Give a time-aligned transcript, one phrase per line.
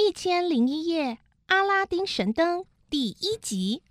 [0.00, 1.06] 一千零一夜，
[1.48, 3.82] 《阿拉丁神灯》第一集。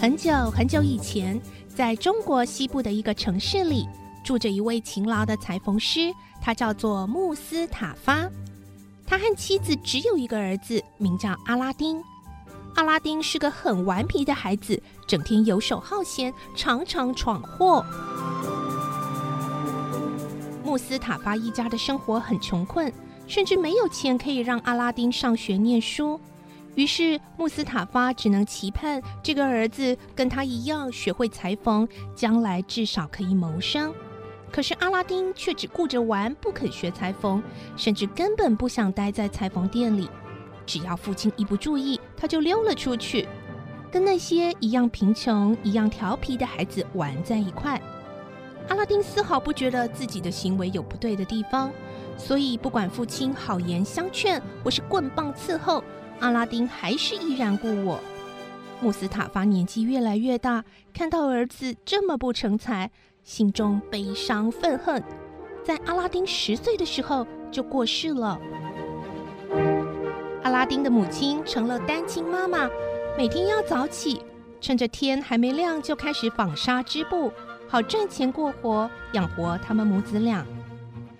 [0.00, 3.88] 很久很久以前，在中国西部的一个城市里，
[4.24, 8.30] 住着一位勤劳的裁缝师，他叫做穆斯塔法。
[9.04, 12.00] 他和妻子只有一个儿子，名叫阿拉丁。
[12.74, 17.84] 阿拉丁是个很顽皮的孩子，整天游手好闲，常常闯祸。
[20.64, 22.90] 穆斯塔法一家的生活很穷困，
[23.26, 26.18] 甚至没有钱可以让阿拉丁上学念书。
[26.74, 33.92] 于是穆斯塔法只能期盼这个儿子跟他一样学会裁缝，将来至少可以谋生。
[34.50, 37.42] 可是阿拉丁却只顾着玩，不肯学裁缝，
[37.76, 40.08] 甚至根本不想待在裁缝店里。
[40.66, 43.28] 只要父亲一不注意，他就溜了出去，
[43.90, 47.80] 跟那些一样贫穷、一样调皮的孩子玩在一块。
[48.68, 51.70] 阿拉丁丝毫不觉得自己的行为有不对的地方，
[52.16, 55.82] 所以不管父亲好言相劝或是棍棒伺候，
[56.20, 57.98] 阿拉丁还是依然故我。
[58.80, 62.90] 穆斯塔法年纪越来越大，看到儿子这么不成才，
[63.24, 65.02] 心中悲伤愤恨，
[65.64, 68.40] 在阿拉丁十岁的时候就过世了。
[70.52, 72.68] 阿拉丁的母亲成了单亲妈妈，
[73.16, 74.20] 每天要早起，
[74.60, 77.32] 趁着天还没亮就开始纺纱织布，
[77.66, 80.46] 好赚钱过活，养活他们母子俩。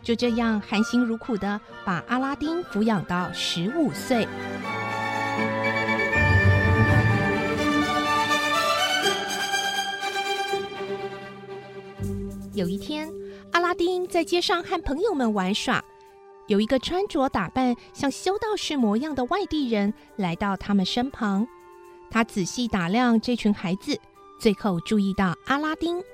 [0.03, 4.29] 就这样含辛茹苦的把阿拉丁抚养到十五岁。
[12.53, 13.11] 有一天，
[13.53, 15.83] 阿拉丁在街上和朋友们玩耍。
[16.53, 21.49] 有一个穿着打扮像修道士模样的外地人来到他们身旁，
[22.11, 23.99] 他仔细打量这群孩子，
[24.39, 26.05] 最后注意到阿拉丁。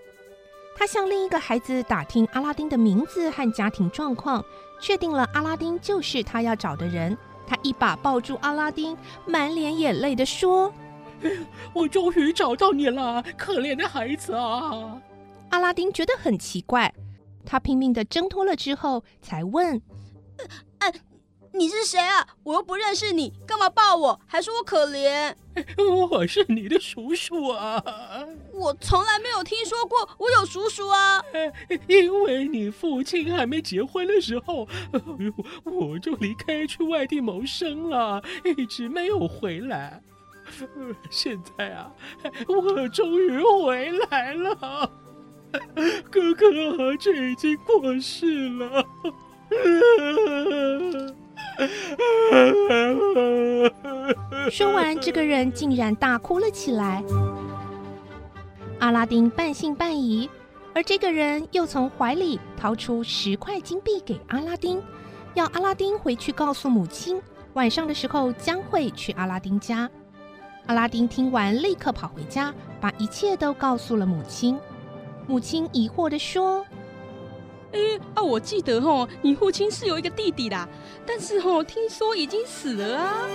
[0.76, 4.44] 他向另一个孩子打听阿拉丁的名字和家庭状况，
[4.80, 7.18] 确定了阿拉丁就是他要找的人。
[7.44, 10.72] 他一把抱住阿拉丁，满脸眼泪地说
[11.74, 15.02] ：“我终于找到你了，可怜的孩子啊！”
[15.50, 16.94] 阿拉丁觉得很奇怪，
[17.44, 19.82] 他拼命地挣脱了之后，才问。
[20.78, 20.92] 哎，
[21.52, 22.26] 你是谁啊？
[22.42, 24.20] 我又不认识你，干嘛抱我？
[24.26, 25.34] 还说我可怜？
[26.10, 27.82] 我是你的叔叔啊！
[28.52, 31.20] 我从来没有听说过我有叔叔啊！
[31.88, 34.68] 因为你父亲还没结婚的时候，
[35.64, 38.22] 我就离开去外地谋生了，
[38.56, 40.00] 一直没有回来。
[41.10, 41.92] 现在啊，
[42.46, 44.90] 我终于回来了，
[46.08, 48.86] 哥哥这已经过世了。
[54.50, 57.04] 说完，这个人竟然大哭了起来。
[58.78, 60.30] 阿拉丁半信半疑，
[60.74, 64.82] 而这个人又从怀里掏出十块金币给阿拉丁，
[65.34, 67.20] 要阿拉丁回去告诉母亲，
[67.54, 69.90] 晚上的时候将会去阿拉丁家。
[70.66, 74.58] 阿拉丁听完，立刻跑回家，把一切都告诉了母亲。
[75.26, 76.64] 母亲疑惑的说。
[77.72, 77.80] 哎
[78.14, 78.22] 啊！
[78.22, 80.68] 我记得吼，你父亲是有一个弟弟的，
[81.06, 83.28] 但是吼，听说已经死了啊。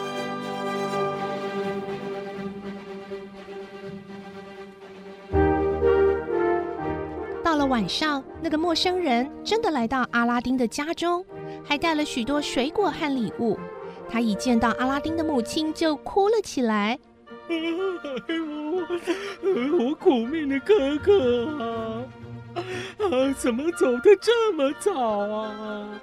[7.44, 11.24] 到了晚上，那个陌生人真的来到阿拉丁的家中，
[11.64, 13.60] 还带了许多水果和礼物。
[14.10, 17.00] 他一见到阿拉丁的母亲，就哭了起来。
[19.80, 22.04] 我苦命的哥哥啊！
[23.00, 23.34] 啊！
[23.38, 26.02] 怎么走的这么早啊？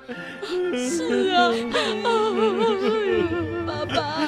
[0.74, 1.50] 是啊，
[3.66, 4.26] 爸爸，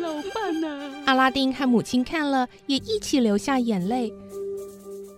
[0.00, 0.90] 老伴呐！
[1.06, 4.12] 阿拉丁和母亲看了，也一起流下眼泪。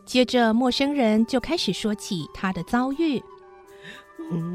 [0.04, 3.22] 接着，陌生人就开始说起他的遭遇。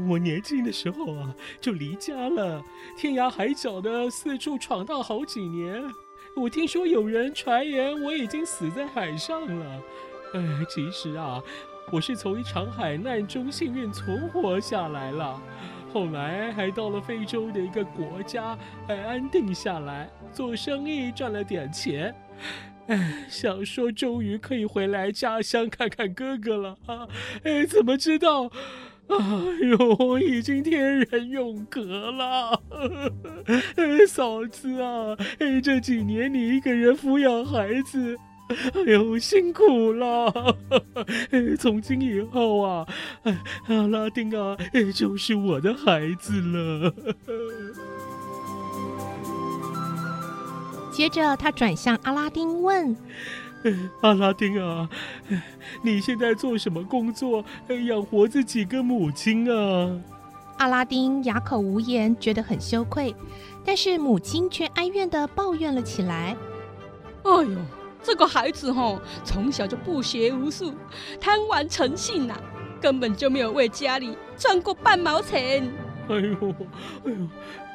[0.08, 2.62] 我年轻的时候啊，就离家了，
[2.96, 5.82] 天涯海角的四处闯荡好几年。
[6.36, 9.80] 我听说有人传言我已经死在海上了。
[10.32, 11.42] 哎，其实啊，
[11.90, 15.40] 我是从一场海难中幸运存活下来了，
[15.92, 18.56] 后来还到了非洲的一个国家，
[18.86, 22.14] 还，安定下来，做生意赚了点钱，
[22.86, 27.08] 哎，想说终于可以回来家乡看看哥哥了啊，
[27.42, 28.44] 哎，怎么知道，
[29.08, 29.16] 哎
[29.66, 32.62] 呦，已经天人永隔了，
[33.74, 38.16] 哎，嫂子啊，哎，这几年你一个人抚养孩子。
[38.74, 40.56] 哎呦，辛苦了！
[41.58, 42.86] 从今以后啊，
[43.68, 44.56] 阿拉丁啊，
[44.94, 46.92] 就是我的孩子了。
[50.90, 52.96] 接着，他转向阿拉丁问
[54.02, 54.88] ：“阿拉丁啊，
[55.82, 57.44] 你现在做什么工作
[57.86, 60.00] 养活自己跟母亲啊？
[60.58, 63.14] 阿拉丁哑口无言，觉得很羞愧，
[63.64, 66.36] 但是母亲却哀怨的抱怨了起来
[67.24, 67.56] ：“哎呦，
[68.02, 70.74] 这个孩子吼，从小就不学无术，
[71.20, 72.34] 贪玩成性呐，
[72.80, 75.70] 根本就没有为家里赚过半毛钱。”
[76.08, 76.54] 哎呦，
[77.04, 77.28] 哎呦，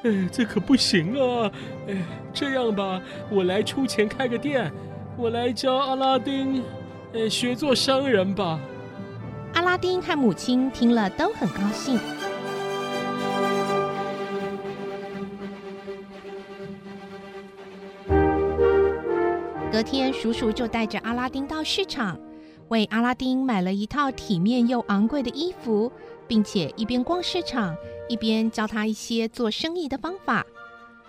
[0.04, 1.50] 哎，这可不行啊！
[1.88, 1.95] 哎，
[2.33, 4.72] 这样吧，我来出钱开个店，
[5.16, 6.62] 我来教阿拉丁，
[7.13, 8.60] 呃，学做商人吧。
[9.54, 11.98] 阿拉丁和母亲听了都很高兴。
[19.75, 22.18] 隔天，叔叔就带着阿拉丁到市场，
[22.69, 25.92] 为阿拉丁买了一套体面又昂贵的衣服，
[26.30, 27.75] 并且一边逛市场，
[28.07, 30.45] 一边教他一些做生意的方法。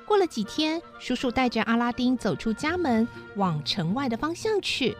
[0.04, 4.96] 过了几天，叔叔带着阿拉丁走出家门，往城外的方向去。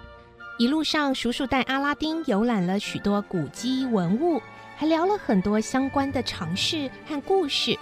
[0.61, 4.41] 一路上，叔叔带阿拉丁游览了许多古迹文物，
[4.77, 7.77] 还聊了很多相关的常识和故事。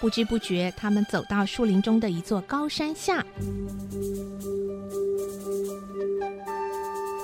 [0.00, 3.24] 不知不觉，他们走到树林中的一座高山下。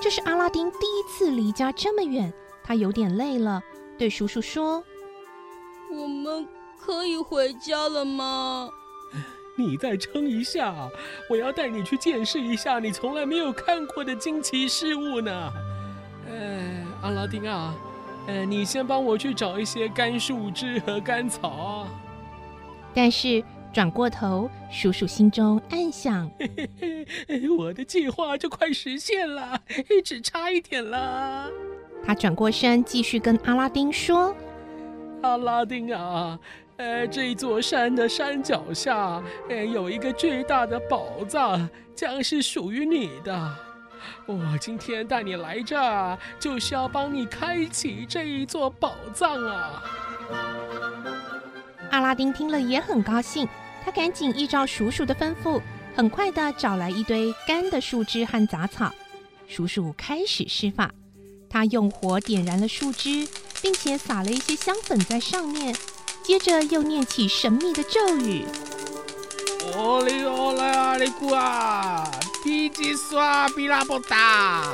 [0.05, 2.31] 这是阿拉丁第一次离家这么远，
[2.63, 3.63] 他有点累了，
[3.97, 4.85] 对叔叔说
[5.91, 6.47] ：“我们
[6.79, 8.69] 可以回家了吗
[9.57, 10.75] ？”“你再撑一下，
[11.31, 15.51] 我要带你去见识一下你从来没有看过的惊奇事物呢。
[16.29, 17.75] ”“呃，阿拉丁啊，
[18.27, 21.89] 呃，你先帮我去找一些干树枝和干草啊。”
[22.95, 23.43] 但是。
[23.75, 26.49] 转过头，叔叔心中暗想：“嘿
[26.81, 29.61] 嘿嘿我的计划就快实现了，
[30.05, 31.51] 只差一点了。”
[32.07, 34.33] 他转过身，继续跟阿拉丁说
[35.23, 36.39] ：“阿拉丁啊，
[36.77, 43.57] 呃，这座山的山脚下，呃，有一个巨大的宝藏，将是属于你的。
[44.25, 49.83] 我今天带你来这儿，就是要帮你开启这一座宝藏啊！”
[51.91, 53.49] 阿拉丁听了也很高兴。
[53.85, 55.61] 他赶紧依照叔叔的吩咐，
[55.95, 58.93] 很快的找来一堆干的树枝和杂草。
[59.47, 60.91] 叔叔开始施法，
[61.51, 63.29] 他用火点燃了树枝，
[63.61, 65.77] 并且撒了一些香粉在上面，
[66.23, 68.47] 接着又念起神秘的咒语
[69.77, 72.11] ：“奥利奥莱阿里古啊，
[72.43, 74.65] 比吉刷比拉波达。”